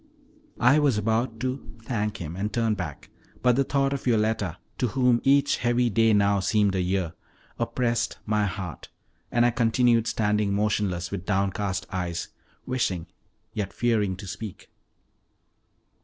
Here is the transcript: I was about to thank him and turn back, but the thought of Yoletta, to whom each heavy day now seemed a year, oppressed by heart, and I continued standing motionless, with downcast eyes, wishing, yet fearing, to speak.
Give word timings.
I 0.59 0.79
was 0.79 0.97
about 0.97 1.39
to 1.41 1.63
thank 1.83 2.17
him 2.17 2.35
and 2.35 2.51
turn 2.51 2.73
back, 2.73 3.11
but 3.43 3.55
the 3.55 3.63
thought 3.63 3.93
of 3.93 4.07
Yoletta, 4.07 4.57
to 4.79 4.87
whom 4.87 5.21
each 5.23 5.57
heavy 5.57 5.91
day 5.91 6.11
now 6.11 6.39
seemed 6.39 6.73
a 6.73 6.81
year, 6.81 7.13
oppressed 7.59 8.17
by 8.27 8.45
heart, 8.45 8.89
and 9.31 9.45
I 9.45 9.51
continued 9.51 10.07
standing 10.07 10.55
motionless, 10.55 11.11
with 11.11 11.27
downcast 11.27 11.85
eyes, 11.91 12.29
wishing, 12.65 13.05
yet 13.53 13.71
fearing, 13.73 14.15
to 14.15 14.25
speak. 14.25 14.71